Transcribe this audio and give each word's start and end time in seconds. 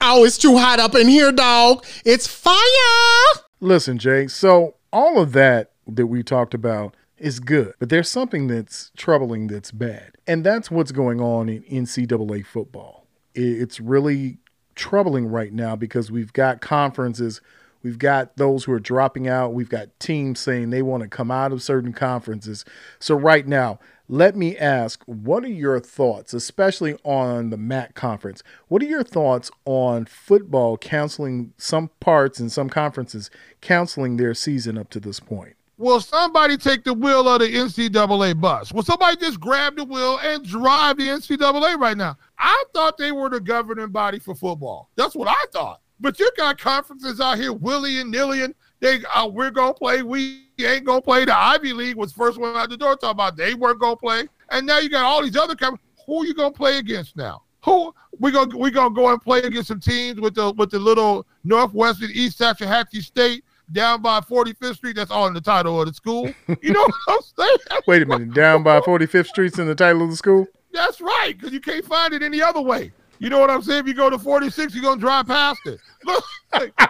Oh, 0.00 0.24
it's 0.24 0.38
too 0.38 0.56
hot 0.56 0.80
up 0.80 0.94
in 0.94 1.08
here, 1.08 1.30
dog. 1.30 1.84
It's 2.06 2.26
fire. 2.26 3.44
Listen, 3.60 3.98
Jay, 3.98 4.26
so 4.28 4.76
all 4.92 5.20
of 5.20 5.32
that 5.32 5.72
that 5.86 6.06
we 6.06 6.22
talked 6.22 6.54
about 6.54 6.96
is 7.18 7.38
good, 7.38 7.74
but 7.78 7.90
there's 7.90 8.10
something 8.10 8.46
that's 8.46 8.90
troubling 8.96 9.46
that's 9.48 9.70
bad. 9.70 10.12
And 10.26 10.42
that's 10.42 10.70
what's 10.70 10.90
going 10.90 11.20
on 11.20 11.50
in 11.50 11.62
NCAA 11.64 12.46
football. 12.46 13.06
It's 13.34 13.78
really 13.78 14.38
troubling 14.74 15.26
right 15.26 15.52
now 15.52 15.76
because 15.76 16.10
we've 16.10 16.32
got 16.32 16.62
conferences, 16.62 17.42
we've 17.82 17.98
got 17.98 18.36
those 18.36 18.64
who 18.64 18.72
are 18.72 18.80
dropping 18.80 19.28
out, 19.28 19.54
we've 19.54 19.68
got 19.68 19.88
teams 19.98 20.40
saying 20.40 20.70
they 20.70 20.82
want 20.82 21.02
to 21.02 21.08
come 21.08 21.30
out 21.30 21.52
of 21.52 21.62
certain 21.62 21.92
conferences. 21.92 22.64
So, 22.98 23.14
right 23.14 23.46
now, 23.46 23.78
let 24.08 24.34
me 24.34 24.56
ask 24.56 25.04
what 25.04 25.44
are 25.44 25.48
your 25.48 25.78
thoughts, 25.78 26.34
especially 26.34 26.94
on 27.04 27.50
the 27.50 27.56
MAC 27.56 27.94
conference? 27.94 28.42
What 28.66 28.82
are 28.82 28.86
your 28.86 29.04
thoughts 29.04 29.50
on 29.64 30.06
football 30.06 30.76
canceling 30.76 31.52
some 31.58 31.90
parts 32.00 32.40
and 32.40 32.50
some 32.50 32.68
conferences 32.68 33.30
canceling 33.60 34.16
their 34.16 34.34
season 34.34 34.76
up 34.76 34.90
to 34.90 35.00
this 35.00 35.20
point? 35.20 35.54
Will 35.78 36.00
somebody 36.00 36.58
take 36.58 36.84
the 36.84 36.92
wheel 36.92 37.26
of 37.26 37.40
the 37.40 37.46
NCAA 37.46 38.38
bus? 38.38 38.70
Will 38.70 38.82
somebody 38.82 39.16
just 39.16 39.40
grab 39.40 39.76
the 39.76 39.84
wheel 39.84 40.18
and 40.22 40.44
drive 40.44 40.98
the 40.98 41.04
NCAA 41.04 41.78
right 41.78 41.96
now? 41.96 42.18
I 42.38 42.64
thought 42.74 42.98
they 42.98 43.12
were 43.12 43.30
the 43.30 43.40
governing 43.40 43.88
body 43.88 44.18
for 44.18 44.34
football. 44.34 44.90
That's 44.96 45.14
what 45.14 45.28
I 45.28 45.44
thought. 45.52 45.80
But 46.00 46.18
you 46.18 46.30
got 46.36 46.58
conferences 46.58 47.20
out 47.20 47.38
here, 47.38 47.52
willy 47.52 48.00
and 48.00 48.10
nilly, 48.10 48.42
and 48.42 48.54
they 48.80 49.04
uh, 49.14 49.26
we're 49.26 49.50
gonna 49.50 49.74
play. 49.74 50.02
We 50.02 50.46
ain't 50.58 50.84
gonna 50.84 51.02
play. 51.02 51.24
The 51.24 51.36
Ivy 51.36 51.72
League 51.72 51.96
was 51.96 52.12
first 52.12 52.38
one 52.38 52.56
out 52.56 52.70
the 52.70 52.76
door 52.76 52.96
talking 52.96 53.10
about 53.10 53.36
they 53.36 53.54
weren't 53.54 53.80
gonna 53.80 53.96
play, 53.96 54.28
and 54.50 54.66
now 54.66 54.78
you 54.78 54.88
got 54.88 55.04
all 55.04 55.22
these 55.22 55.36
other 55.36 55.54
conferences. 55.54 55.86
Who 56.06 56.22
are 56.22 56.26
you 56.26 56.34
gonna 56.34 56.50
play 56.50 56.78
against 56.78 57.16
now? 57.16 57.42
Who 57.64 57.94
we 58.18 58.30
gonna 58.30 58.56
we 58.56 58.70
gonna 58.70 58.94
go 58.94 59.12
and 59.12 59.20
play 59.20 59.40
against 59.40 59.68
some 59.68 59.80
teams 59.80 60.20
with 60.20 60.34
the 60.34 60.52
with 60.52 60.70
the 60.70 60.78
little 60.78 61.26
Northwestern 61.44 62.10
East 62.12 62.38
Hatchie 62.38 63.02
State 63.02 63.44
down 63.72 64.02
by 64.02 64.20
45th 64.20 64.76
Street. 64.76 64.96
That's 64.96 65.10
all 65.10 65.26
in 65.26 65.34
the 65.34 65.40
title 65.40 65.80
of 65.80 65.86
the 65.86 65.94
school. 65.94 66.32
You 66.62 66.72
know 66.72 66.80
what 66.80 66.94
I'm 67.08 67.18
saying? 67.38 67.80
Wait 67.86 68.02
a 68.02 68.06
minute. 68.06 68.34
Down 68.34 68.62
by 68.62 68.80
45th 68.80 69.26
Street's 69.26 69.58
in 69.58 69.66
the 69.66 69.74
title 69.74 70.02
of 70.02 70.10
the 70.10 70.16
school? 70.16 70.46
That's 70.72 71.00
right, 71.00 71.34
because 71.36 71.52
you 71.52 71.60
can't 71.60 71.84
find 71.84 72.14
it 72.14 72.22
any 72.22 72.40
other 72.40 72.60
way. 72.60 72.92
You 73.20 73.28
know 73.28 73.38
what 73.38 73.50
I'm 73.50 73.62
saying? 73.62 73.80
If 73.80 73.86
you 73.86 73.94
go 73.94 74.10
to 74.10 74.18
46, 74.18 74.74
you're 74.74 74.82
going 74.82 74.98
to 74.98 75.00
drive 75.00 75.26
past 75.26 75.60
it. 75.66 75.78
Look, 76.04 76.24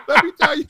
let 0.09 0.25
me 0.25 0.31
tell 0.41 0.57
you, 0.57 0.65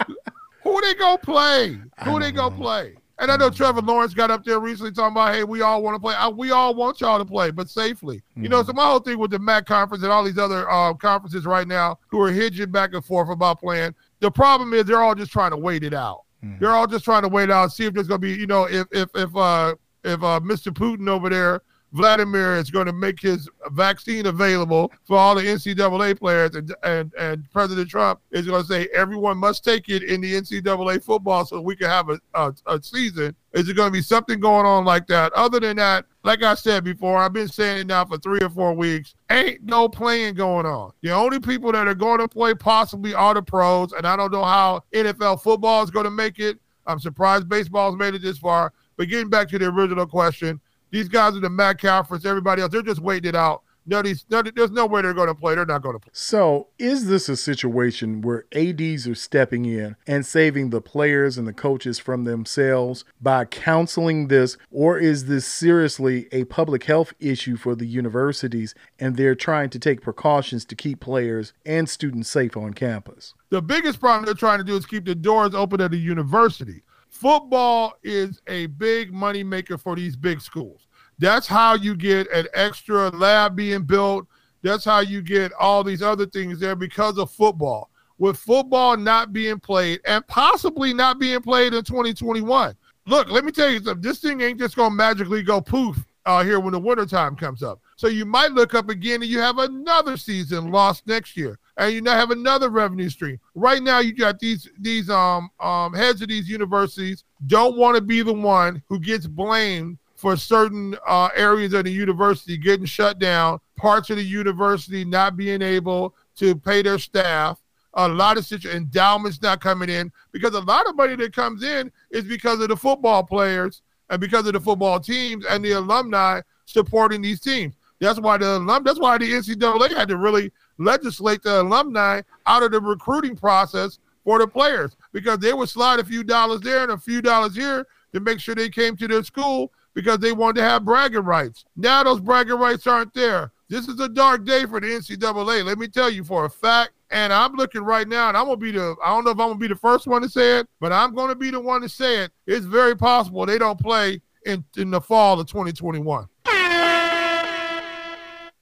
who 0.65 0.81
they 0.81 0.95
going 0.95 1.19
to 1.19 1.25
play? 1.25 1.79
Who 2.05 2.19
they 2.19 2.33
going 2.33 2.53
to 2.53 2.59
play? 2.59 2.95
And 3.19 3.31
I 3.31 3.37
know 3.37 3.51
Trevor 3.51 3.83
Lawrence 3.83 4.15
got 4.15 4.31
up 4.31 4.45
there 4.45 4.59
recently 4.59 4.93
talking 4.93 5.13
about, 5.13 5.35
hey, 5.35 5.45
we 5.45 5.61
all 5.61 5.83
want 5.83 5.95
to 5.95 6.01
play. 6.01 6.15
I, 6.15 6.29
we 6.29 6.53
all 6.53 6.75
want 6.75 7.03
y'all 7.03 7.19
to 7.19 7.25
play, 7.27 7.51
but 7.51 7.69
safely. 7.69 8.17
Mm-hmm. 8.17 8.45
You 8.45 8.49
know, 8.49 8.63
so 8.63 8.73
my 8.73 8.87
whole 8.87 9.01
thing 9.01 9.19
with 9.19 9.31
the 9.31 9.39
MAC 9.39 9.67
conference 9.67 10.03
and 10.03 10.11
all 10.11 10.25
these 10.25 10.39
other 10.39 10.69
uh, 10.71 10.95
conferences 10.95 11.45
right 11.45 11.69
now 11.69 11.99
who 12.09 12.19
are 12.23 12.33
hedging 12.33 12.71
back 12.71 12.95
and 12.95 13.05
forth 13.05 13.29
about 13.29 13.61
playing, 13.61 13.95
the 14.21 14.31
problem 14.31 14.73
is 14.73 14.87
they're 14.87 15.03
all 15.03 15.15
just 15.15 15.31
trying 15.31 15.51
to 15.51 15.59
wait 15.59 15.85
it 15.85 15.93
out. 15.93 16.23
Mm-hmm. 16.43 16.61
They're 16.61 16.73
all 16.73 16.87
just 16.87 17.05
trying 17.05 17.23
to 17.23 17.29
wait 17.29 17.51
out, 17.51 17.73
see 17.73 17.85
if 17.85 17.93
there's 17.93 18.09
going 18.09 18.23
to 18.23 18.27
be, 18.27 18.33
you 18.33 18.47
know, 18.47 18.65
if 18.65 18.87
if 18.91 19.11
if 19.15 19.37
uh 19.37 19.75
if 20.03 20.23
uh 20.23 20.41
Mr. 20.41 20.73
Putin 20.73 21.07
over 21.07 21.29
there 21.29 21.61
Vladimir 21.93 22.57
is 22.57 22.71
going 22.71 22.87
to 22.87 22.93
make 22.93 23.21
his 23.21 23.49
vaccine 23.73 24.27
available 24.27 24.93
for 25.05 25.17
all 25.17 25.35
the 25.35 25.43
NCAA 25.43 26.19
players, 26.19 26.55
and 26.55 26.75
and, 26.83 27.13
and 27.19 27.51
President 27.51 27.89
Trump 27.89 28.21
is 28.31 28.47
going 28.47 28.63
to 28.63 28.69
say 28.69 28.89
everyone 28.95 29.39
must 29.39 29.65
take 29.65 29.89
it 29.89 30.03
in 30.03 30.21
the 30.21 30.35
NCAA 30.35 31.03
football 31.03 31.45
so 31.45 31.61
we 31.61 31.77
can 31.77 31.89
have 31.89 32.09
a, 32.09 32.21
a, 32.35 32.55
a 32.67 32.83
season. 32.83 33.35
Is 33.53 33.69
it 33.69 33.77
going 33.77 33.89
to 33.89 33.93
be 33.93 34.03
something 34.03 34.39
going 34.39 34.67
on 34.67 34.85
like 34.85 35.07
that? 35.09 35.33
Other 35.33 35.59
than 35.59 35.77
that, 35.79 36.07
like 36.23 36.43
I 36.43 36.55
said 36.55 36.85
before, 36.85 37.19
I've 37.19 37.33
been 37.33 37.49
saying 37.49 37.81
it 37.81 37.87
now 37.89 38.05
for 38.05 38.19
three 38.19 38.41
or 38.41 38.51
four 38.51 38.75
weeks. 38.75 39.15
Ain't 39.31 39.65
no 39.65 39.89
playing 39.89 40.35
going 40.35 40.67
on. 40.67 40.93
The 41.03 41.11
only 41.11 41.41
people 41.41 41.73
that 41.73 41.89
are 41.89 41.95
going 41.95 42.21
to 42.21 42.29
play 42.29 42.55
possibly 42.55 43.15
are 43.15 43.35
the 43.35 43.43
pros, 43.43 43.93
and 43.93 44.07
I 44.07 44.17
don't 44.17 44.33
know 44.33 44.45
how 44.45 44.85
NFL 44.93 45.43
football 45.43 45.83
is 45.83 45.91
going 45.91 46.05
to 46.05 46.11
make 46.11 46.39
it. 46.39 46.59
I'm 46.87 47.01
surprised 47.01 47.49
baseball's 47.49 47.97
made 47.97 48.15
it 48.15 48.23
this 48.23 48.39
far. 48.39 48.73
But 48.97 49.09
getting 49.09 49.31
back 49.31 49.49
to 49.49 49.59
the 49.59 49.67
original 49.67 50.07
question, 50.07 50.61
these 50.91 51.09
guys 51.09 51.37
are 51.37 51.41
the 51.41 51.51
MAC 51.51 51.81
conference, 51.81 52.25
everybody 52.25 52.63
else, 52.63 52.73
they're 52.73 52.83
just 52.83 53.01
waiting 53.01 53.29
it 53.29 53.37
out. 53.37 53.63
No, 53.87 54.03
these, 54.03 54.27
no, 54.31 54.43
there's 54.43 54.71
no 54.71 54.87
way 54.87 55.03
they're 55.03 55.15
going 55.15 55.29
to 55.29 55.35
play. 55.35 55.55
They're 55.55 55.65
not 55.65 55.83
going 55.83 55.97
to 55.97 55.99
play. 55.99 56.11
So, 56.13 56.69
is 56.79 57.07
this 57.07 57.29
a 57.29 57.37
situation 57.37 58.21
where 58.21 58.45
ADs 58.53 59.09
are 59.09 59.15
stepping 59.15 59.65
in 59.65 59.97
and 60.07 60.25
saving 60.25 60.71
the 60.71 60.83
players 60.83 61.39
and 61.39 61.49
the 61.49 61.53
coaches 61.53 61.99
from 61.99 62.25
themselves 62.25 63.05
by 63.21 63.47
counseling 63.47 64.29
this, 64.29 64.59
or 64.71 64.99
is 64.99 65.27
this 65.27 65.47
seriously 65.47 66.29
a 66.31 66.45
public 66.45 66.85
health 66.85 67.15
issue 67.19 67.57
for 67.57 67.75
the 67.75 67.87
universities 67.87 68.75
and 68.99 69.17
they're 69.17 69.35
trying 69.35 69.71
to 69.71 69.79
take 69.79 70.03
precautions 70.03 70.65
to 70.67 70.77
keep 70.77 71.01
players 71.01 71.53
and 71.65 71.89
students 71.89 72.29
safe 72.29 72.57
on 72.57 72.75
campus? 72.75 73.35
The 73.49 73.63
biggest 73.63 73.99
problem 73.99 74.27
they're 74.27 74.35
trying 74.35 74.59
to 74.59 74.65
do 74.65 74.77
is 74.77 74.87
keep 74.87 75.07
the 75.07 75.15
doors 75.15 75.55
open 75.55 75.81
at 75.81 75.91
the 75.91 75.99
university 75.99 76.83
football 77.21 77.95
is 78.03 78.41
a 78.47 78.67
big 78.67 79.13
money 79.13 79.45
maker 79.45 79.77
for 79.77 79.95
these 79.95 80.17
big 80.17 80.41
schools. 80.41 80.87
That's 81.19 81.47
how 81.47 81.75
you 81.75 81.95
get 81.95 82.31
an 82.33 82.47
extra 82.55 83.11
lab 83.11 83.55
being 83.55 83.83
built. 83.83 84.27
That's 84.63 84.87
how 84.87 85.01
you 85.01 85.21
get 85.21 85.53
all 85.53 85.85
these 85.85 86.03
other 86.03 86.25
things 86.25 86.59
there 86.59 86.75
because 86.75 87.19
of 87.19 87.31
football. 87.31 87.91
With 88.17 88.39
football 88.39 88.97
not 88.97 89.35
being 89.35 89.61
played 89.61 90.01
and 90.07 90.27
possibly 90.29 90.95
not 90.95 91.19
being 91.19 91.43
played 91.43 91.75
in 91.75 91.85
2021. 91.85 92.75
Look, 93.07 93.31
let 93.31 93.45
me 93.45 93.53
tell 93.53 93.71
you 93.71 93.83
something. 93.83 94.03
This 94.03 94.21
thing 94.21 94.41
ain't 94.41 94.59
just 94.59 94.77
going 94.77 94.91
to 94.91 94.97
magically 94.97 95.43
go 95.43 95.61
poof 95.61 96.03
uh, 96.25 96.43
here 96.43 96.61
when 96.61 96.73
the 96.73 96.79
wintertime 96.79 97.37
comes 97.37 97.63
up. 97.63 97.81
So 97.97 98.09
you 98.09 98.25
might 98.25 98.53
look 98.53 98.75
up 98.75 98.89
again 98.89 99.23
and 99.23 99.31
you 99.31 99.41
have 99.41 99.59
another 99.59 100.17
season 100.17 100.71
lost 100.71 101.07
next 101.07 101.37
year 101.37 101.59
and 101.81 101.95
you 101.95 102.03
now 102.03 102.15
have 102.15 102.31
another 102.31 102.69
revenue 102.69 103.09
stream. 103.09 103.41
Right 103.55 103.83
now, 103.83 104.01
you 104.01 104.15
got 104.15 104.39
these 104.39 104.69
these 104.79 105.09
um 105.09 105.51
um 105.59 105.95
heads 105.95 106.21
of 106.23 106.29
these 106.29 106.49
universities 106.49 107.25
don't 107.47 107.77
want 107.77 107.97
to 107.97 108.03
be 108.03 108.23
the 108.23 108.33
one 108.33 108.83
who 108.89 109.01
gets 109.01 109.27
blamed 109.27 109.99
for 110.15 110.37
certain 110.37 110.95
uh, 111.09 111.31
areas 111.35 111.73
of 111.73 111.85
the 111.85 111.91
university 111.91 112.59
getting 112.59 112.85
shut 112.85 113.19
down, 113.19 113.59
parts 113.79 114.11
of 114.11 114.17
the 114.17 114.23
university 114.23 115.03
not 115.03 115.35
being 115.35 115.63
able 115.63 116.15
to 116.37 116.55
pay 116.55 116.83
their 116.83 116.99
staff, 116.99 117.59
a 117.95 118.07
lot 118.07 118.37
of 118.37 118.45
situ- 118.45 118.69
endowments 118.69 119.41
not 119.41 119.63
coming 119.63 119.89
in 119.89 120.13
because 120.31 120.55
a 120.55 120.61
lot 120.61 120.87
of 120.87 120.95
money 120.95 121.17
that 121.17 121.35
comes 121.35 121.63
in 121.63 121.91
is 122.11 122.25
because 122.25 122.61
of 122.61 122.69
the 122.69 122.77
football 122.77 123.23
players 123.23 123.81
and 124.11 124.21
because 124.21 124.47
of 124.47 124.53
the 124.53 124.61
football 124.61 125.01
teams 125.01 125.47
and 125.47 125.65
the 125.65 125.73
alumni 125.73 126.43
supporting 126.67 127.23
these 127.23 127.41
teams. 127.41 127.75
That's 128.01 128.19
why 128.19 128.39
the 128.39 128.57
alum. 128.57 128.83
That's 128.83 128.99
why 128.99 129.19
the 129.19 129.31
NCAA 129.31 129.95
had 129.95 130.09
to 130.09 130.17
really 130.17 130.51
legislate 130.81 131.43
the 131.43 131.61
alumni 131.61 132.23
out 132.47 132.63
of 132.63 132.73
the 132.73 132.81
recruiting 132.81 133.37
process 133.37 133.99
for 134.25 134.39
the 134.39 134.47
players 134.47 134.97
because 135.13 135.39
they 135.39 135.53
would 135.53 135.69
slide 135.69 136.01
a 136.01 136.05
few 136.05 136.25
dollars 136.25 136.61
there 136.61 136.83
and 136.83 136.93
a 136.93 136.99
few 136.99 137.23
dollars 137.23 137.55
here 137.55 137.87
to 138.13 138.21
make 138.21 138.41
sure 138.41 138.55
they 138.55 138.69
came 138.69 138.97
to 138.97 139.07
their 139.07 139.23
school 139.23 139.73
because 139.95 140.19
they 140.19 140.33
wanted 140.33 140.61
to 140.61 140.63
have 140.63 140.85
bragging 140.85 141.25
rights. 141.25 141.65
Now 141.77 142.03
those 142.03 142.21
bragging 142.21 142.59
rights 142.59 142.87
aren't 142.87 143.15
there. 143.15 143.53
This 143.69 143.87
is 143.89 144.01
a 144.01 144.09
dark 144.09 144.45
day 144.45 144.67
for 144.67 144.81
the 144.81 144.89
NCAA. 144.89 145.65
Let 145.65 145.79
me 145.79 145.87
tell 145.87 146.11
you 146.11 146.25
for 146.25 146.45
a 146.45 146.51
fact. 146.51 146.91
And 147.13 147.33
I'm 147.33 147.55
looking 147.55 147.83
right 147.83 148.07
now, 148.07 148.29
and 148.29 148.37
I'm 148.37 148.45
gonna 148.45 148.57
be 148.57 148.71
the 148.71 148.95
I 149.05 149.09
don't 149.09 149.25
know 149.25 149.31
if 149.31 149.39
I'm 149.41 149.49
gonna 149.49 149.57
be 149.57 149.67
the 149.67 149.75
first 149.75 150.07
one 150.07 150.23
to 150.23 150.29
say 150.29 150.59
it, 150.59 150.69
but 150.81 150.93
I'm 150.93 151.13
gonna 151.15 151.35
be 151.35 151.51
the 151.51 151.59
one 151.61 151.81
to 151.83 151.89
say 151.89 152.19
it. 152.19 152.31
It's 152.47 152.67
very 152.67 152.97
possible 152.97 153.45
they 153.47 153.59
don't 153.59 153.81
play 153.81 154.21
in, 154.47 154.65
in 154.77 154.93
the 154.93 155.01
fall 155.01 155.41
of 155.41 155.49
2021. 155.49 156.29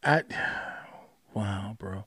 I 0.05 0.23
wow, 1.39 1.77
bro. 1.79 2.05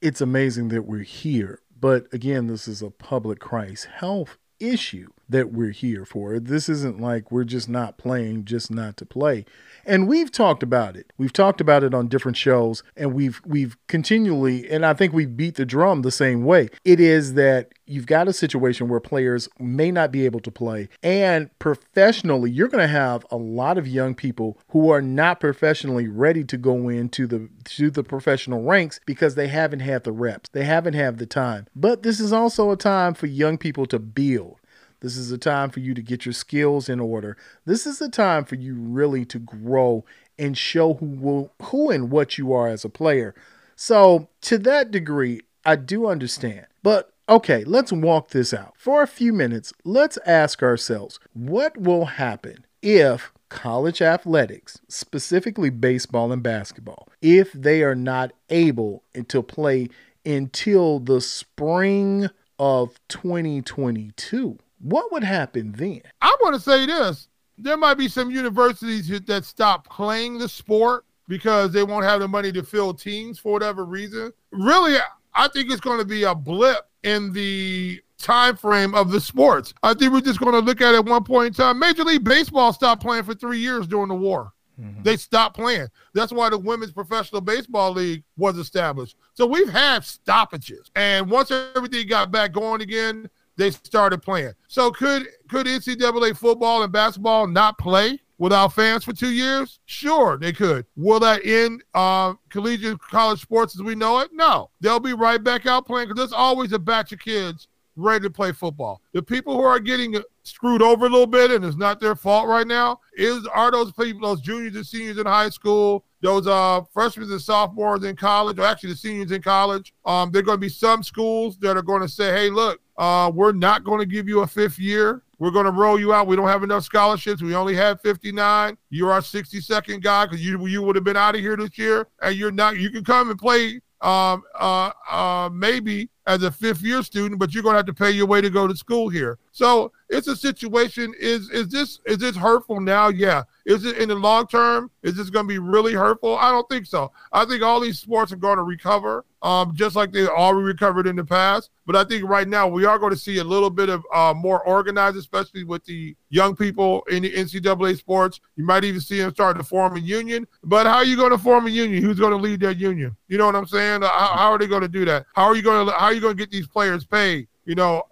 It's 0.00 0.20
amazing 0.20 0.68
that 0.68 0.86
we're 0.86 1.02
here. 1.02 1.60
But 1.78 2.06
again, 2.12 2.46
this 2.46 2.68
is 2.68 2.82
a 2.82 2.90
public 2.90 3.40
crisis 3.40 3.86
health 3.86 4.38
issue 4.60 5.08
that 5.30 5.52
we're 5.52 5.70
here 5.70 6.04
for. 6.04 6.38
This 6.38 6.68
isn't 6.68 7.00
like 7.00 7.30
we're 7.30 7.44
just 7.44 7.68
not 7.68 7.98
playing 7.98 8.44
just 8.44 8.70
not 8.70 8.96
to 8.98 9.06
play. 9.06 9.44
And 9.86 10.06
we've 10.06 10.30
talked 10.30 10.62
about 10.62 10.96
it. 10.96 11.12
We've 11.16 11.32
talked 11.32 11.60
about 11.60 11.82
it 11.82 11.94
on 11.94 12.08
different 12.08 12.36
shows 12.36 12.82
and 12.96 13.14
we've 13.14 13.40
we've 13.44 13.76
continually 13.86 14.68
and 14.68 14.84
I 14.84 14.94
think 14.94 15.12
we 15.12 15.26
beat 15.26 15.54
the 15.54 15.64
drum 15.64 16.02
the 16.02 16.10
same 16.10 16.44
way. 16.44 16.68
It 16.84 17.00
is 17.00 17.34
that 17.34 17.72
you've 17.86 18.06
got 18.06 18.28
a 18.28 18.32
situation 18.32 18.88
where 18.88 19.00
players 19.00 19.48
may 19.58 19.90
not 19.90 20.12
be 20.12 20.24
able 20.24 20.40
to 20.40 20.50
play 20.50 20.88
and 21.02 21.50
professionally 21.58 22.50
you're 22.50 22.68
going 22.68 22.86
to 22.86 22.92
have 22.92 23.26
a 23.30 23.36
lot 23.36 23.78
of 23.78 23.88
young 23.88 24.14
people 24.14 24.58
who 24.68 24.90
are 24.90 25.02
not 25.02 25.40
professionally 25.40 26.06
ready 26.06 26.44
to 26.44 26.56
go 26.56 26.88
into 26.88 27.26
the 27.26 27.48
to 27.64 27.90
the 27.90 28.04
professional 28.04 28.62
ranks 28.62 29.00
because 29.06 29.34
they 29.34 29.48
haven't 29.48 29.80
had 29.80 30.04
the 30.04 30.12
reps. 30.12 30.50
They 30.50 30.64
haven't 30.64 30.94
had 30.94 31.18
the 31.18 31.26
time. 31.26 31.66
But 31.74 32.02
this 32.02 32.20
is 32.20 32.32
also 32.32 32.70
a 32.70 32.76
time 32.76 33.14
for 33.14 33.26
young 33.26 33.58
people 33.58 33.86
to 33.86 33.98
build. 33.98 34.59
This 35.00 35.16
is 35.16 35.32
a 35.32 35.38
time 35.38 35.70
for 35.70 35.80
you 35.80 35.94
to 35.94 36.02
get 36.02 36.24
your 36.24 36.32
skills 36.32 36.88
in 36.88 37.00
order. 37.00 37.36
This 37.64 37.86
is 37.86 38.00
a 38.00 38.08
time 38.08 38.44
for 38.44 38.54
you 38.54 38.74
really 38.74 39.24
to 39.26 39.38
grow 39.38 40.04
and 40.38 40.56
show 40.56 40.94
who 40.94 41.06
will, 41.06 41.52
who 41.62 41.90
and 41.90 42.10
what 42.10 42.38
you 42.38 42.52
are 42.52 42.68
as 42.68 42.84
a 42.84 42.90
player. 42.90 43.34
So, 43.76 44.28
to 44.42 44.58
that 44.58 44.90
degree, 44.90 45.40
I 45.64 45.76
do 45.76 46.06
understand. 46.06 46.66
But 46.82 47.12
okay, 47.28 47.64
let's 47.64 47.92
walk 47.92 48.30
this 48.30 48.52
out. 48.52 48.74
For 48.76 49.02
a 49.02 49.06
few 49.06 49.32
minutes, 49.32 49.72
let's 49.84 50.18
ask 50.26 50.62
ourselves 50.62 51.18
what 51.32 51.76
will 51.76 52.04
happen 52.06 52.64
if 52.82 53.32
college 53.48 54.00
athletics, 54.00 54.80
specifically 54.88 55.70
baseball 55.70 56.32
and 56.32 56.42
basketball, 56.42 57.08
if 57.20 57.52
they 57.52 57.82
are 57.82 57.94
not 57.94 58.32
able 58.48 59.02
to 59.28 59.42
play 59.42 59.88
until 60.24 60.98
the 60.98 61.20
spring 61.20 62.28
of 62.58 63.00
2022. 63.08 64.58
What 64.80 65.12
would 65.12 65.24
happen 65.24 65.72
then? 65.72 66.02
I 66.20 66.34
want 66.40 66.54
to 66.54 66.60
say 66.60 66.86
this. 66.86 67.28
There 67.58 67.76
might 67.76 67.94
be 67.94 68.08
some 68.08 68.30
universities 68.30 69.08
that 69.26 69.44
stop 69.44 69.86
playing 69.86 70.38
the 70.38 70.48
sport 70.48 71.04
because 71.28 71.72
they 71.72 71.84
won't 71.84 72.04
have 72.04 72.20
the 72.20 72.28
money 72.28 72.50
to 72.52 72.62
fill 72.62 72.94
teams 72.94 73.38
for 73.38 73.52
whatever 73.52 73.84
reason. 73.84 74.32
Really, 74.50 74.96
I 75.34 75.48
think 75.48 75.70
it's 75.70 75.80
going 75.80 75.98
to 75.98 76.04
be 76.04 76.24
a 76.24 76.34
blip 76.34 76.88
in 77.02 77.32
the 77.32 78.00
time 78.18 78.56
frame 78.56 78.94
of 78.94 79.10
the 79.10 79.20
sports. 79.20 79.74
I 79.82 79.94
think 79.94 80.12
we're 80.12 80.20
just 80.20 80.40
going 80.40 80.52
to 80.52 80.60
look 80.60 80.80
at 80.80 80.94
it 80.94 80.98
at 80.98 81.04
one 81.04 81.24
point 81.24 81.48
in 81.48 81.52
time. 81.52 81.78
Major 81.78 82.04
League 82.04 82.24
Baseball 82.24 82.72
stopped 82.72 83.02
playing 83.02 83.24
for 83.24 83.34
three 83.34 83.58
years 83.58 83.86
during 83.86 84.08
the 84.08 84.14
war. 84.14 84.52
Mm-hmm. 84.80 85.02
They 85.02 85.16
stopped 85.16 85.56
playing. 85.56 85.88
That's 86.14 86.32
why 86.32 86.48
the 86.48 86.58
Women's 86.58 86.92
Professional 86.92 87.40
Baseball 87.40 87.92
League 87.92 88.24
was 88.36 88.56
established. 88.56 89.16
So 89.34 89.46
we've 89.46 89.68
had 89.68 90.04
stoppages. 90.04 90.90
And 90.96 91.30
once 91.30 91.50
everything 91.50 92.06
got 92.06 92.30
back 92.30 92.52
going 92.52 92.80
again, 92.80 93.28
they 93.56 93.70
started 93.70 94.22
playing. 94.22 94.52
So 94.68 94.90
could 94.90 95.26
could 95.48 95.66
NCAA 95.66 96.36
football 96.36 96.82
and 96.82 96.92
basketball 96.92 97.46
not 97.46 97.78
play 97.78 98.18
without 98.38 98.72
fans 98.72 99.04
for 99.04 99.12
two 99.12 99.30
years? 99.30 99.78
Sure, 99.84 100.38
they 100.38 100.52
could. 100.52 100.86
Will 100.96 101.20
that 101.20 101.44
end 101.44 101.84
uh, 101.94 102.34
collegiate 102.48 102.98
college 102.98 103.40
sports 103.40 103.76
as 103.76 103.82
we 103.82 103.94
know 103.94 104.18
it? 104.20 104.30
No. 104.32 104.70
They'll 104.80 104.98
be 104.98 105.12
right 105.12 105.42
back 105.42 105.66
out 105.66 105.86
playing 105.86 106.08
because 106.08 106.18
there's 106.18 106.32
always 106.32 106.72
a 106.72 106.78
batch 106.78 107.12
of 107.12 107.20
kids 107.20 107.68
ready 107.96 108.22
to 108.24 108.30
play 108.30 108.52
football. 108.52 109.02
The 109.12 109.22
people 109.22 109.54
who 109.54 109.62
are 109.62 109.78
getting 109.78 110.16
screwed 110.42 110.82
over 110.82 111.06
a 111.06 111.08
little 111.08 111.26
bit, 111.26 111.50
and 111.50 111.64
it's 111.64 111.76
not 111.76 112.00
their 112.00 112.16
fault 112.16 112.48
right 112.48 112.66
now, 112.66 113.00
is 113.14 113.46
are 113.46 113.70
those 113.70 113.92
people, 113.92 114.26
those 114.28 114.40
juniors 114.40 114.74
and 114.74 114.86
seniors 114.86 115.18
in 115.18 115.26
high 115.26 115.50
school, 115.50 116.04
those 116.22 116.46
uh 116.46 116.82
freshmen 116.92 117.30
and 117.30 117.40
sophomores 117.40 118.04
in 118.04 118.16
college, 118.16 118.58
or 118.58 118.64
actually 118.64 118.90
the 118.90 118.96
seniors 118.96 119.32
in 119.32 119.42
college. 119.42 119.92
Um, 120.04 120.30
there 120.30 120.40
are 120.40 120.44
going 120.44 120.56
to 120.56 120.60
be 120.60 120.68
some 120.68 121.02
schools 121.02 121.58
that 121.58 121.76
are 121.76 121.82
going 121.82 122.02
to 122.02 122.08
say, 122.08 122.32
"Hey, 122.32 122.50
look, 122.50 122.80
uh, 123.00 123.30
we're 123.30 123.52
not 123.52 123.82
going 123.82 123.98
to 123.98 124.04
give 124.04 124.28
you 124.28 124.40
a 124.40 124.46
fifth 124.46 124.78
year. 124.78 125.22
We're 125.38 125.50
going 125.50 125.64
to 125.64 125.72
roll 125.72 125.98
you 125.98 126.12
out. 126.12 126.26
We 126.26 126.36
don't 126.36 126.46
have 126.46 126.62
enough 126.62 126.84
scholarships. 126.84 127.40
We 127.40 127.54
only 127.54 127.74
have 127.74 127.98
59. 128.02 128.76
You're 128.90 129.10
our 129.10 129.22
62nd 129.22 130.02
guy 130.02 130.26
because 130.26 130.44
you 130.44 130.66
you 130.66 130.82
would 130.82 130.96
have 130.96 131.04
been 131.04 131.16
out 131.16 131.34
of 131.34 131.40
here 131.40 131.56
this 131.56 131.78
year, 131.78 132.06
and 132.20 132.36
you're 132.36 132.52
not. 132.52 132.78
You 132.78 132.90
can 132.90 133.02
come 133.02 133.30
and 133.30 133.38
play 133.38 133.80
um, 134.02 134.42
uh, 134.58 134.90
uh, 135.10 135.48
maybe 135.50 136.10
as 136.26 136.42
a 136.42 136.50
fifth 136.50 136.82
year 136.82 137.02
student, 137.02 137.40
but 137.40 137.54
you're 137.54 137.62
going 137.62 137.72
to 137.72 137.78
have 137.78 137.86
to 137.86 137.94
pay 137.94 138.10
your 138.10 138.26
way 138.26 138.42
to 138.42 138.50
go 138.50 138.66
to 138.66 138.76
school 138.76 139.08
here. 139.08 139.38
So 139.50 139.92
it's 140.10 140.28
a 140.28 140.36
situation. 140.36 141.14
Is 141.18 141.48
is 141.48 141.68
this 141.68 142.00
is 142.04 142.18
this 142.18 142.36
hurtful 142.36 142.80
now? 142.80 143.08
Yeah. 143.08 143.44
Is 143.64 143.86
it 143.86 143.96
in 143.96 144.10
the 144.10 144.16
long 144.16 144.46
term? 144.46 144.90
Is 145.02 145.16
this 145.16 145.30
going 145.30 145.46
to 145.46 145.48
be 145.48 145.58
really 145.58 145.94
hurtful? 145.94 146.36
I 146.36 146.50
don't 146.50 146.68
think 146.68 146.84
so. 146.84 147.12
I 147.32 147.46
think 147.46 147.62
all 147.62 147.80
these 147.80 147.98
sports 147.98 148.30
are 148.30 148.36
going 148.36 148.58
to 148.58 148.62
recover, 148.62 149.24
um, 149.42 149.74
just 149.74 149.96
like 149.96 150.12
they 150.12 150.26
already 150.26 150.64
recovered 150.64 151.06
in 151.06 151.16
the 151.16 151.24
past. 151.24 151.70
But 151.86 151.96
I 151.96 152.04
think 152.04 152.28
right 152.28 152.46
now 152.46 152.68
we 152.68 152.84
are 152.84 152.98
going 152.98 153.12
to 153.12 153.18
see 153.18 153.38
a 153.38 153.44
little 153.44 153.70
bit 153.70 153.88
of 153.88 154.04
uh, 154.12 154.34
more 154.36 154.62
organized, 154.66 155.16
especially 155.16 155.64
with 155.64 155.84
the 155.84 156.14
young 156.28 156.54
people 156.54 157.02
in 157.10 157.22
the 157.22 157.32
NCAA 157.32 157.96
sports. 157.96 158.40
You 158.56 158.64
might 158.64 158.84
even 158.84 159.00
see 159.00 159.18
them 159.18 159.32
starting 159.32 159.62
to 159.62 159.68
form 159.68 159.96
a 159.96 160.00
union. 160.00 160.46
But 160.62 160.86
how 160.86 160.96
are 160.96 161.04
you 161.04 161.16
going 161.16 161.30
to 161.30 161.38
form 161.38 161.66
a 161.66 161.70
union? 161.70 162.02
Who's 162.02 162.20
going 162.20 162.32
to 162.32 162.36
lead 162.36 162.60
that 162.60 162.76
union? 162.76 163.16
You 163.28 163.38
know 163.38 163.46
what 163.46 163.56
I'm 163.56 163.66
saying? 163.66 164.02
How, 164.02 164.34
how 164.36 164.52
are 164.52 164.58
they 164.58 164.66
going 164.66 164.82
to 164.82 164.88
do 164.88 165.04
that? 165.06 165.26
How 165.34 165.44
are 165.44 165.56
you 165.56 165.62
going 165.62 165.86
to 165.86 165.92
how 165.92 166.06
are 166.06 166.12
you 166.12 166.20
going 166.20 166.36
to 166.36 166.38
get 166.38 166.50
these 166.50 166.66
players 166.66 167.04
paid? 167.04 167.48
You 167.64 167.74
know, 167.74 168.02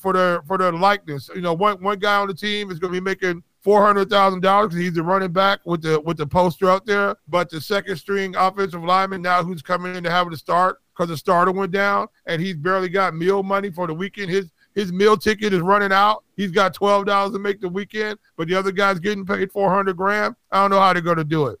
for 0.00 0.12
their 0.12 0.42
for 0.42 0.58
their 0.58 0.72
likeness. 0.72 1.30
You 1.34 1.40
know, 1.40 1.54
one 1.54 1.82
one 1.82 1.98
guy 1.98 2.16
on 2.16 2.28
the 2.28 2.34
team 2.34 2.70
is 2.70 2.78
going 2.78 2.92
to 2.92 3.00
be 3.00 3.04
making 3.04 3.42
four 3.66 3.84
hundred 3.84 4.08
thousand 4.08 4.42
dollars 4.42 4.68
because 4.68 4.78
he's 4.78 4.92
the 4.92 5.02
running 5.02 5.32
back 5.32 5.58
with 5.64 5.82
the 5.82 6.00
with 6.02 6.16
the 6.16 6.26
poster 6.26 6.70
out 6.70 6.86
there. 6.86 7.16
But 7.26 7.50
the 7.50 7.60
second 7.60 7.96
string 7.96 8.36
offensive 8.36 8.84
lineman 8.84 9.22
now 9.22 9.42
who's 9.42 9.60
coming 9.60 9.96
in 9.96 10.04
to 10.04 10.10
have 10.10 10.30
to 10.30 10.36
start 10.36 10.78
because 10.94 11.08
the 11.08 11.16
starter 11.16 11.50
went 11.50 11.72
down 11.72 12.06
and 12.26 12.40
he's 12.40 12.54
barely 12.54 12.88
got 12.88 13.16
meal 13.16 13.42
money 13.42 13.70
for 13.70 13.88
the 13.88 13.92
weekend. 13.92 14.30
His 14.30 14.52
his 14.76 14.92
meal 14.92 15.16
ticket 15.16 15.52
is 15.52 15.62
running 15.62 15.90
out. 15.90 16.22
He's 16.36 16.52
got 16.52 16.74
twelve 16.74 17.06
dollars 17.06 17.32
to 17.32 17.40
make 17.40 17.60
the 17.60 17.68
weekend, 17.68 18.20
but 18.36 18.46
the 18.46 18.54
other 18.54 18.70
guy's 18.70 19.00
getting 19.00 19.26
paid 19.26 19.50
four 19.50 19.68
hundred 19.68 19.96
grand. 19.96 20.36
I 20.52 20.60
don't 20.62 20.70
know 20.70 20.78
how 20.78 20.92
they're 20.92 21.16
to 21.16 21.24
do 21.24 21.48
it. 21.48 21.58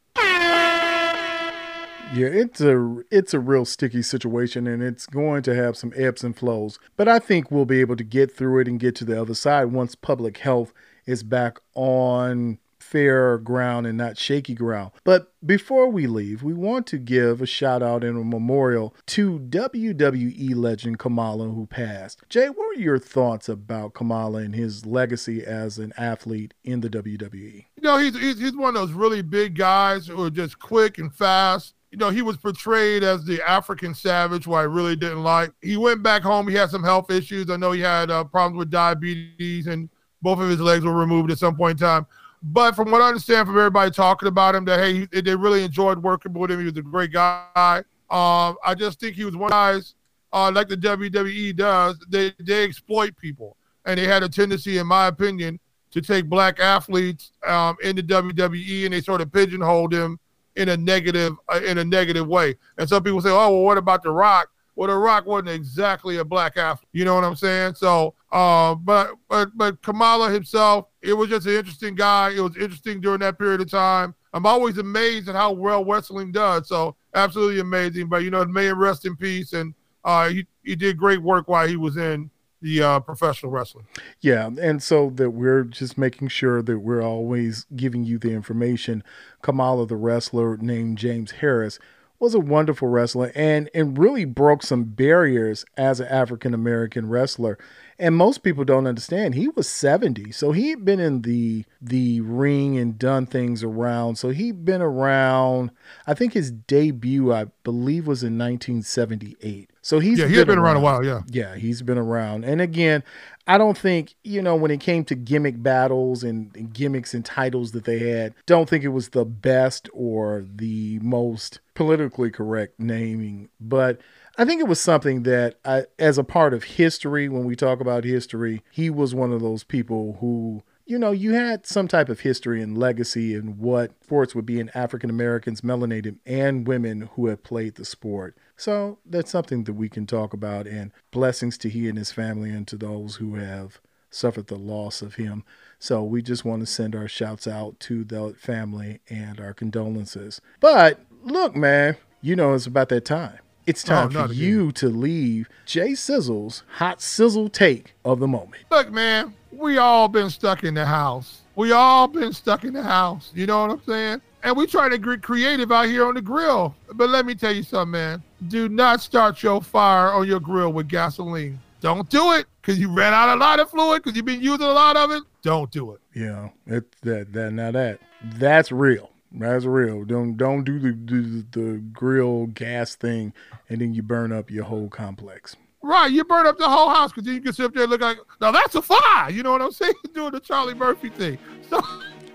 Yeah, 2.14 2.28
it's 2.28 2.60
a 2.60 3.02
it's 3.10 3.34
a 3.34 3.40
real 3.40 3.64
sticky 3.64 4.02
situation 4.02 4.68
and 4.68 4.80
it's 4.80 5.06
going 5.06 5.42
to 5.42 5.56
have 5.56 5.76
some 5.76 5.92
ebbs 5.96 6.22
and 6.22 6.36
flows. 6.36 6.78
But 6.96 7.08
I 7.08 7.18
think 7.18 7.50
we'll 7.50 7.64
be 7.64 7.80
able 7.80 7.96
to 7.96 8.04
get 8.04 8.32
through 8.32 8.60
it 8.60 8.68
and 8.68 8.78
get 8.78 8.94
to 8.96 9.04
the 9.04 9.20
other 9.20 9.34
side 9.34 9.72
once 9.72 9.96
public 9.96 10.38
health 10.38 10.72
is 11.06 11.22
back 11.22 11.58
on 11.74 12.58
fair 12.86 13.38
ground 13.38 13.86
and 13.86 13.98
not 13.98 14.16
shaky 14.16 14.54
ground. 14.54 14.92
But 15.04 15.32
before 15.44 15.88
we 15.88 16.06
leave, 16.06 16.42
we 16.42 16.54
want 16.54 16.86
to 16.88 16.98
give 16.98 17.42
a 17.42 17.46
shout 17.46 17.82
out 17.82 18.04
and 18.04 18.16
a 18.16 18.24
memorial 18.24 18.94
to 19.06 19.40
WWE 19.40 20.54
legend 20.54 20.98
Kamala, 20.98 21.48
who 21.48 21.66
passed. 21.66 22.22
Jay, 22.28 22.46
what 22.48 22.76
are 22.76 22.80
your 22.80 22.98
thoughts 22.98 23.48
about 23.48 23.94
Kamala 23.94 24.38
and 24.38 24.54
his 24.54 24.86
legacy 24.86 25.44
as 25.44 25.78
an 25.78 25.92
athlete 25.96 26.54
in 26.64 26.80
the 26.80 26.88
WWE? 26.88 27.64
You 27.76 27.82
know, 27.82 27.98
he's, 27.98 28.18
he's, 28.18 28.38
he's 28.38 28.56
one 28.56 28.76
of 28.76 28.80
those 28.80 28.92
really 28.92 29.22
big 29.22 29.56
guys 29.56 30.06
who 30.06 30.22
are 30.22 30.30
just 30.30 30.58
quick 30.58 30.98
and 30.98 31.12
fast 31.12 31.74
you 31.92 31.98
know, 31.98 32.10
he 32.10 32.20
was 32.20 32.36
portrayed 32.36 33.02
as 33.04 33.24
the 33.24 33.40
African 33.48 33.94
savage, 33.94 34.44
who 34.44 34.52
I 34.54 34.64
really 34.64 34.96
didn't 34.96 35.22
like. 35.22 35.52
He 35.62 35.76
went 35.76 36.02
back 36.02 36.20
home. 36.20 36.46
He 36.46 36.54
had 36.54 36.68
some 36.68 36.82
health 36.82 37.10
issues. 37.10 37.48
I 37.48 37.56
know 37.56 37.72
he 37.72 37.80
had 37.80 38.10
uh, 38.10 38.24
problems 38.24 38.58
with 38.58 38.70
diabetes, 38.70 39.66
and 39.66 39.88
both 40.22 40.38
of 40.38 40.48
his 40.48 40.60
legs 40.60 40.84
were 40.84 40.94
removed 40.94 41.30
at 41.30 41.38
some 41.38 41.56
point 41.56 41.80
in 41.80 41.86
time. 41.86 42.06
But 42.42 42.76
from 42.76 42.90
what 42.90 43.02
I 43.02 43.08
understand 43.08 43.46
from 43.46 43.56
everybody 43.56 43.90
talking 43.90 44.28
about 44.28 44.54
him, 44.54 44.64
that 44.66 44.78
hey, 44.78 45.20
they 45.20 45.34
really 45.34 45.64
enjoyed 45.64 45.98
working 45.98 46.32
with 46.32 46.50
him. 46.50 46.60
He 46.60 46.66
was 46.66 46.76
a 46.76 46.82
great 46.82 47.12
guy. 47.12 47.82
Um, 48.08 48.56
I 48.64 48.74
just 48.76 49.00
think 49.00 49.16
he 49.16 49.24
was 49.24 49.36
one 49.36 49.46
of 49.46 49.52
guys, 49.52 49.94
uh, 50.32 50.50
like 50.52 50.68
the 50.68 50.76
WWE 50.76 51.56
does. 51.56 51.98
They 52.08 52.32
they 52.38 52.64
exploit 52.64 53.16
people, 53.16 53.56
and 53.84 53.98
they 53.98 54.06
had 54.06 54.22
a 54.22 54.28
tendency, 54.28 54.78
in 54.78 54.86
my 54.86 55.06
opinion, 55.06 55.58
to 55.90 56.00
take 56.00 56.28
black 56.28 56.60
athletes 56.60 57.32
um, 57.46 57.76
in 57.82 57.96
the 57.96 58.02
WWE 58.02 58.84
and 58.84 58.92
they 58.92 59.00
sort 59.00 59.22
of 59.22 59.32
pigeonholed 59.32 59.92
them 59.92 60.20
in 60.56 60.68
a 60.70 60.76
negative 60.76 61.34
uh, 61.48 61.60
in 61.64 61.78
a 61.78 61.84
negative 61.84 62.26
way. 62.26 62.56
And 62.78 62.88
some 62.88 63.02
people 63.02 63.20
say, 63.20 63.30
"Oh, 63.30 63.50
well, 63.50 63.62
what 63.62 63.78
about 63.78 64.02
The 64.02 64.10
Rock?" 64.10 64.50
Well, 64.74 64.88
The 64.88 64.96
Rock 64.96 65.26
wasn't 65.26 65.50
exactly 65.50 66.18
a 66.18 66.24
black 66.24 66.56
athlete. 66.56 66.88
You 66.92 67.04
know 67.04 67.14
what 67.14 67.24
I'm 67.24 67.36
saying? 67.36 67.74
So, 67.74 68.14
uh, 68.32 68.74
but 68.74 69.12
but 69.28 69.50
but 69.54 69.80
Kamala 69.82 70.30
himself, 70.30 70.86
it 71.02 71.14
was 71.14 71.28
just 71.28 71.46
an 71.46 71.54
interesting 71.54 71.94
guy. 71.94 72.30
It 72.30 72.40
was 72.40 72.56
interesting 72.56 73.00
during 73.00 73.20
that 73.20 73.38
period 73.38 73.60
of 73.60 73.70
time. 73.70 74.14
I'm 74.32 74.46
always 74.46 74.78
amazed 74.78 75.28
at 75.28 75.34
how 75.34 75.52
well 75.52 75.84
wrestling 75.84 76.32
does. 76.32 76.68
So, 76.68 76.96
absolutely 77.14 77.60
amazing. 77.60 78.08
But 78.08 78.24
you 78.24 78.30
know, 78.30 78.44
may 78.44 78.72
rest 78.72 79.06
in 79.06 79.16
peace. 79.16 79.52
And 79.52 79.74
uh, 80.04 80.28
he 80.28 80.46
he 80.64 80.76
did 80.76 80.96
great 80.96 81.22
work 81.22 81.48
while 81.48 81.66
he 81.66 81.76
was 81.76 81.96
in 81.96 82.30
the 82.62 82.82
uh, 82.82 83.00
professional 83.00 83.52
wrestling. 83.52 83.86
Yeah, 84.20 84.50
and 84.60 84.82
so 84.82 85.10
that 85.10 85.30
we're 85.30 85.64
just 85.64 85.96
making 85.96 86.28
sure 86.28 86.62
that 86.62 86.78
we're 86.78 87.02
always 87.02 87.66
giving 87.76 88.04
you 88.04 88.18
the 88.18 88.32
information. 88.32 89.04
Kamala, 89.42 89.86
the 89.86 89.96
wrestler 89.96 90.56
named 90.56 90.98
James 90.98 91.32
Harris, 91.32 91.78
was 92.18 92.34
a 92.34 92.40
wonderful 92.40 92.88
wrestler 92.88 93.32
and 93.34 93.68
and 93.74 93.98
really 93.98 94.24
broke 94.24 94.62
some 94.62 94.84
barriers 94.84 95.64
as 95.76 96.00
an 96.00 96.08
African 96.08 96.54
American 96.54 97.08
wrestler. 97.08 97.58
And 97.98 98.14
most 98.14 98.42
people 98.42 98.64
don't 98.64 98.86
understand 98.86 99.34
he 99.34 99.48
was 99.48 99.68
70. 99.68 100.32
So 100.32 100.52
he 100.52 100.70
had 100.70 100.84
been 100.84 101.00
in 101.00 101.22
the 101.22 101.64
the 101.80 102.20
ring 102.20 102.78
and 102.78 102.98
done 102.98 103.26
things 103.26 103.62
around. 103.62 104.16
So 104.16 104.30
he'd 104.30 104.64
been 104.64 104.82
around 104.82 105.70
I 106.06 106.14
think 106.14 106.32
his 106.32 106.50
debut 106.50 107.32
I 107.32 107.46
believe 107.64 108.06
was 108.06 108.22
in 108.22 108.38
1978. 108.38 109.70
So 109.86 110.00
he's 110.00 110.18
yeah, 110.18 110.26
he 110.26 110.34
been, 110.34 110.48
been 110.48 110.58
around, 110.58 110.74
around 110.74 110.76
a 110.78 110.80
while, 110.80 111.04
yeah. 111.04 111.20
Yeah, 111.30 111.54
he's 111.54 111.80
been 111.80 111.96
around. 111.96 112.44
And 112.44 112.60
again, 112.60 113.04
I 113.46 113.56
don't 113.56 113.78
think, 113.78 114.16
you 114.24 114.42
know, 114.42 114.56
when 114.56 114.72
it 114.72 114.80
came 114.80 115.04
to 115.04 115.14
gimmick 115.14 115.62
battles 115.62 116.24
and, 116.24 116.50
and, 116.56 116.74
gimmicks 116.74 117.14
and 117.14 117.24
titles 117.24 117.70
that 117.70 117.84
they 117.84 118.00
had, 118.00 118.34
don't 118.46 118.68
think 118.68 118.82
it 118.82 118.88
was 118.88 119.10
the 119.10 119.24
best 119.24 119.88
or 119.92 120.44
the 120.52 120.98
most 121.02 121.60
politically 121.74 122.32
correct 122.32 122.80
naming. 122.80 123.48
But 123.60 124.00
I 124.36 124.44
think 124.44 124.60
it 124.60 124.66
was 124.66 124.80
something 124.80 125.22
that, 125.22 125.60
I, 125.64 125.84
as 126.00 126.18
a 126.18 126.24
part 126.24 126.52
of 126.52 126.64
history, 126.64 127.28
when 127.28 127.44
we 127.44 127.54
talk 127.54 127.80
about 127.80 128.02
history, 128.02 128.64
he 128.72 128.90
was 128.90 129.14
one 129.14 129.32
of 129.32 129.40
those 129.40 129.62
people 129.62 130.16
who 130.20 130.64
you 130.88 131.00
know, 131.00 131.10
you 131.10 131.32
had 131.32 131.66
some 131.66 131.88
type 131.88 132.08
of 132.08 132.20
history 132.20 132.62
and 132.62 132.78
legacy 132.78 133.34
in 133.34 133.58
what 133.58 133.90
sports 134.04 134.36
would 134.36 134.46
be 134.46 134.60
in 134.60 134.70
African 134.72 135.10
Americans, 135.10 135.62
melanated, 135.62 136.16
and 136.24 136.66
women 136.66 137.10
who 137.14 137.26
have 137.26 137.42
played 137.42 137.74
the 137.74 137.84
sport. 137.84 138.36
So 138.56 138.98
that's 139.04 139.30
something 139.30 139.64
that 139.64 139.74
we 139.74 139.88
can 139.88 140.06
talk 140.06 140.32
about, 140.32 140.66
and 140.66 140.92
blessings 141.10 141.58
to 141.58 141.68
he 141.68 141.88
and 141.88 141.98
his 141.98 142.12
family 142.12 142.50
and 142.50 142.66
to 142.68 142.76
those 142.76 143.16
who 143.16 143.34
have 143.34 143.80
suffered 144.10 144.46
the 144.46 144.56
loss 144.56 145.02
of 145.02 145.16
him. 145.16 145.44
So 145.78 146.02
we 146.02 146.22
just 146.22 146.44
want 146.44 146.60
to 146.60 146.66
send 146.66 146.94
our 146.94 147.08
shouts 147.08 147.46
out 147.46 147.78
to 147.80 148.02
the 148.02 148.34
family 148.38 149.00
and 149.10 149.40
our 149.40 149.52
condolences. 149.52 150.40
But 150.60 151.00
look, 151.22 151.54
man, 151.54 151.96
you 152.22 152.34
know 152.34 152.54
it's 152.54 152.66
about 152.66 152.88
that 152.88 153.04
time. 153.04 153.38
It's 153.66 153.82
time 153.82 154.16
oh, 154.16 154.28
for 154.28 154.32
you 154.32 154.70
to 154.72 154.88
leave 154.88 155.48
Jay 155.66 155.94
Sizzle's 155.94 156.62
hot 156.74 157.02
sizzle 157.02 157.48
take 157.48 157.94
of 158.04 158.20
the 158.20 158.28
moment. 158.28 158.62
Look, 158.70 158.92
man, 158.92 159.34
we 159.50 159.76
all 159.76 160.06
been 160.06 160.30
stuck 160.30 160.62
in 160.62 160.74
the 160.74 160.86
house. 160.86 161.40
We 161.56 161.72
all 161.72 162.06
been 162.06 162.32
stuck 162.32 162.64
in 162.64 162.74
the 162.74 162.82
house. 162.82 163.32
You 163.34 163.46
know 163.46 163.62
what 163.62 163.70
I'm 163.72 163.82
saying? 163.84 164.22
And 164.44 164.56
we 164.56 164.68
try 164.68 164.88
to 164.88 164.98
get 164.98 165.22
creative 165.22 165.72
out 165.72 165.86
here 165.86 166.06
on 166.06 166.14
the 166.14 166.22
grill. 166.22 166.76
But 166.94 167.08
let 167.08 167.26
me 167.26 167.34
tell 167.34 167.52
you 167.52 167.64
something, 167.64 167.90
man 167.90 168.22
do 168.48 168.68
not 168.68 169.00
start 169.00 169.42
your 169.42 169.62
fire 169.62 170.12
on 170.12 170.26
your 170.26 170.40
grill 170.40 170.72
with 170.72 170.88
gasoline. 170.88 171.58
Don't 171.80 172.08
do 172.08 172.32
it 172.32 172.46
because 172.60 172.78
you 172.78 172.92
ran 172.92 173.12
out 173.12 173.36
a 173.36 173.38
lot 173.38 173.60
of 173.60 173.70
fluid 173.70 174.02
because 174.02 174.16
you've 174.16 174.24
been 174.24 174.40
using 174.40 174.66
a 174.66 174.72
lot 174.72 174.96
of 174.96 175.10
it. 175.10 175.22
Don't 175.42 175.70
do 175.70 175.92
it. 175.92 176.00
Yeah, 176.14 176.48
it, 176.66 176.84
that 177.02 177.32
that 177.32 177.52
now 177.52 177.70
that 177.70 178.00
that's 178.34 178.72
real. 178.72 179.10
That's 179.32 179.64
real. 179.64 180.04
Don't 180.04 180.36
don't 180.36 180.64
do 180.64 180.78
the, 180.78 180.92
the 180.92 181.46
the 181.52 181.78
grill 181.92 182.46
gas 182.46 182.96
thing, 182.96 183.32
and 183.68 183.80
then 183.80 183.94
you 183.94 184.02
burn 184.02 184.32
up 184.32 184.50
your 184.50 184.64
whole 184.64 184.88
complex. 184.88 185.56
Right, 185.82 186.10
you 186.10 186.24
burn 186.24 186.46
up 186.46 186.58
the 186.58 186.68
whole 186.68 186.88
house 186.88 187.12
because 187.12 187.24
then 187.24 187.34
you 187.34 187.40
can 187.40 187.52
sit 187.52 187.66
up 187.66 187.74
there 187.74 187.84
and 187.84 187.92
look 187.92 188.00
like, 188.00 188.18
now 188.40 188.50
that's 188.50 188.74
a 188.74 188.82
fire. 188.82 189.30
You 189.30 189.44
know 189.44 189.52
what 189.52 189.62
I'm 189.62 189.70
saying? 189.72 189.94
Doing 190.14 190.32
the 190.32 190.40
Charlie 190.40 190.74
Murphy 190.74 191.10
thing. 191.10 191.38
So 191.68 191.80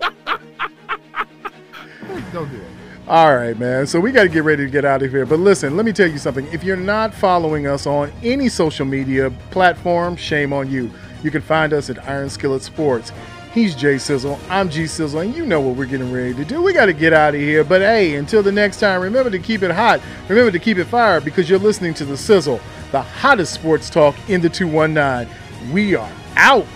don't 2.32 2.50
do 2.50 2.56
it. 2.56 2.81
All 3.08 3.34
right, 3.34 3.58
man. 3.58 3.88
So 3.88 3.98
we 3.98 4.12
got 4.12 4.22
to 4.22 4.28
get 4.28 4.44
ready 4.44 4.64
to 4.64 4.70
get 4.70 4.84
out 4.84 5.02
of 5.02 5.10
here. 5.10 5.26
But 5.26 5.40
listen, 5.40 5.76
let 5.76 5.84
me 5.84 5.92
tell 5.92 6.06
you 6.06 6.18
something. 6.18 6.46
If 6.52 6.62
you're 6.62 6.76
not 6.76 7.12
following 7.12 7.66
us 7.66 7.84
on 7.84 8.12
any 8.22 8.48
social 8.48 8.86
media 8.86 9.30
platform, 9.50 10.14
shame 10.14 10.52
on 10.52 10.70
you. 10.70 10.88
You 11.24 11.32
can 11.32 11.42
find 11.42 11.72
us 11.72 11.90
at 11.90 12.08
Iron 12.08 12.30
Skillet 12.30 12.62
Sports. 12.62 13.10
He's 13.52 13.74
Jay 13.74 13.98
Sizzle. 13.98 14.38
I'm 14.48 14.70
G 14.70 14.86
Sizzle, 14.86 15.20
and 15.20 15.34
you 15.34 15.44
know 15.44 15.60
what 15.60 15.76
we're 15.76 15.86
getting 15.86 16.12
ready 16.12 16.32
to 16.34 16.44
do. 16.44 16.62
We 16.62 16.72
got 16.72 16.86
to 16.86 16.92
get 16.92 17.12
out 17.12 17.34
of 17.34 17.40
here. 17.40 17.64
But 17.64 17.80
hey, 17.80 18.14
until 18.14 18.42
the 18.42 18.52
next 18.52 18.78
time, 18.78 19.00
remember 19.02 19.30
to 19.30 19.38
keep 19.38 19.62
it 19.62 19.72
hot. 19.72 20.00
Remember 20.28 20.52
to 20.52 20.58
keep 20.60 20.78
it 20.78 20.84
fire 20.84 21.20
because 21.20 21.50
you're 21.50 21.58
listening 21.58 21.94
to 21.94 22.04
The 22.04 22.16
Sizzle, 22.16 22.60
the 22.92 23.02
hottest 23.02 23.52
sports 23.52 23.90
talk 23.90 24.14
in 24.30 24.40
the 24.40 24.48
219. 24.48 25.28
We 25.72 25.96
are 25.96 26.10
out. 26.36 26.66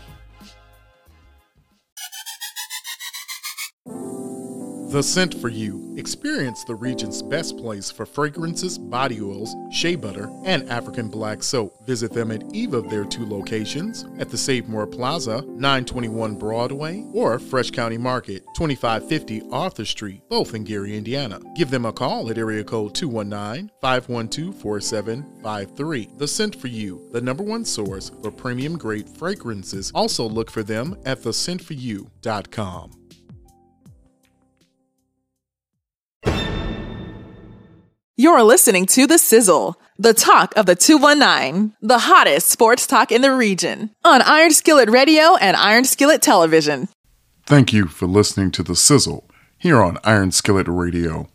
The 4.94 5.02
Scent 5.02 5.34
for 5.40 5.48
You. 5.48 5.92
Experience 5.96 6.62
the 6.62 6.76
region's 6.76 7.20
best 7.20 7.56
place 7.56 7.90
for 7.90 8.06
fragrances, 8.06 8.78
body 8.78 9.20
oils, 9.20 9.52
shea 9.72 9.96
butter, 9.96 10.30
and 10.44 10.70
African 10.70 11.08
black 11.08 11.42
soap. 11.42 11.84
Visit 11.84 12.12
them 12.12 12.30
at 12.30 12.44
either 12.52 12.78
of 12.78 12.88
their 12.88 13.04
two 13.04 13.26
locations 13.26 14.04
at 14.20 14.30
the 14.30 14.38
Save 14.38 14.68
More 14.68 14.86
Plaza, 14.86 15.42
921 15.48 16.36
Broadway, 16.36 17.04
or 17.12 17.40
Fresh 17.40 17.72
County 17.72 17.98
Market, 17.98 18.44
2550 18.54 19.42
Arthur 19.50 19.84
Street, 19.84 20.22
both 20.28 20.54
in 20.54 20.62
Gary, 20.62 20.96
Indiana. 20.96 21.40
Give 21.56 21.70
them 21.70 21.86
a 21.86 21.92
call 21.92 22.30
at 22.30 22.38
area 22.38 22.62
code 22.62 22.94
219 22.94 23.72
512 23.80 24.54
4753. 24.54 26.08
The 26.18 26.28
Scent 26.28 26.54
for 26.54 26.68
You, 26.68 27.08
the 27.10 27.20
number 27.20 27.42
one 27.42 27.64
source 27.64 28.12
for 28.22 28.30
premium 28.30 28.78
grade 28.78 29.08
fragrances. 29.08 29.90
Also 29.92 30.28
look 30.28 30.52
for 30.52 30.62
them 30.62 30.96
at 31.04 31.18
thescentforyou.com. 31.18 33.03
You're 38.16 38.44
listening 38.44 38.86
to 38.86 39.08
The 39.08 39.18
Sizzle, 39.18 39.74
the 39.98 40.14
talk 40.14 40.56
of 40.56 40.66
the 40.66 40.76
219, 40.76 41.74
the 41.82 41.98
hottest 41.98 42.48
sports 42.48 42.86
talk 42.86 43.10
in 43.10 43.22
the 43.22 43.32
region, 43.32 43.90
on 44.04 44.22
Iron 44.22 44.52
Skillet 44.52 44.88
Radio 44.88 45.34
and 45.34 45.56
Iron 45.56 45.82
Skillet 45.82 46.22
Television. 46.22 46.86
Thank 47.44 47.72
you 47.72 47.86
for 47.86 48.06
listening 48.06 48.52
to 48.52 48.62
The 48.62 48.76
Sizzle 48.76 49.28
here 49.58 49.82
on 49.82 49.98
Iron 50.04 50.30
Skillet 50.30 50.68
Radio. 50.68 51.28